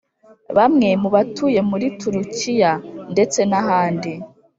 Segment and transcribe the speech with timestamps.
[0.57, 2.71] bamwe mu batuye muri Turukiya
[3.13, 4.11] ndetse n’ ahandi,